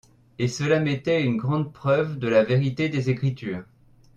[0.39, 3.65] Et cela m’était une grande preuve de la vérité des Écritures.